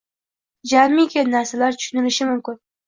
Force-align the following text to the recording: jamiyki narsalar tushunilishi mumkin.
jamiyki 0.71 1.29
narsalar 1.37 1.81
tushunilishi 1.81 2.31
mumkin. 2.33 2.63